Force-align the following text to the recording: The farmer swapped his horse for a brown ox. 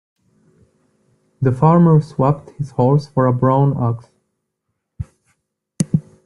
The 1.43 1.51
farmer 1.51 2.01
swapped 2.01 2.49
his 2.57 2.71
horse 2.71 3.07
for 3.07 3.27
a 3.27 3.33
brown 3.33 3.75
ox. 3.77 4.07